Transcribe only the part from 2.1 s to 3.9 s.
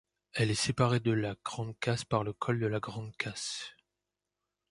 le col de la Grande Casse.